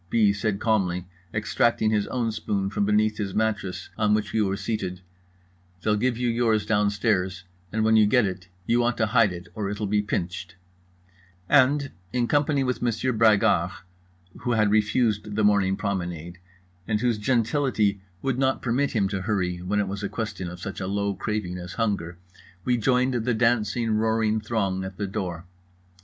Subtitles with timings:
[0.09, 0.33] B.
[0.33, 5.01] said calmly, extracting his own spoon from beneath his mattress on which we were seated:
[5.83, 9.49] "They'll give you yours downstairs and when you get it you want to hide it
[9.53, 13.69] or it'll be pinched"—and in company with Monsieur Bragard,
[14.39, 16.39] who had refused the morning promenade,
[16.87, 20.59] and whose gentility would not permit him to hurry when it was a question of
[20.59, 22.17] such a low craving as hunger,
[22.65, 25.45] we joined the dancing roaring throng at the door.